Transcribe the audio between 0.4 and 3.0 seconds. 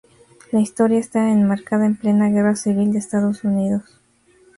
La historia está enmarcada en plena Guerra Civil de